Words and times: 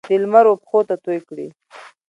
د 0.07 0.11
لمر 0.21 0.45
وپښوته 0.49 0.95
توی 1.03 1.19
کړي 1.27 1.47